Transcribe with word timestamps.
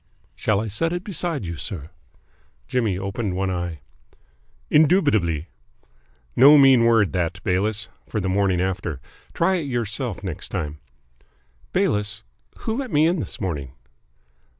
"Shall 0.35 0.59
I 0.59 0.67
set 0.67 0.93
it 0.93 1.03
beside 1.03 1.45
you, 1.45 1.57
sir?" 1.57 1.91
Jimmy 2.67 2.97
opened 2.97 3.35
one 3.35 3.51
eye. 3.51 3.81
"Indubitably. 4.71 5.47
No 6.35 6.57
mean 6.57 6.85
word, 6.85 7.13
that, 7.13 7.39
Bayliss, 7.43 7.87
for 8.09 8.19
the 8.19 8.27
morning 8.27 8.59
after. 8.59 8.99
Try 9.35 9.57
it 9.57 9.65
yourself 9.67 10.23
next 10.23 10.49
time. 10.49 10.79
Bayliss, 11.71 12.23
who 12.61 12.75
let 12.75 12.89
me 12.89 13.05
in 13.05 13.19
this 13.19 13.39
morning?" 13.39 13.73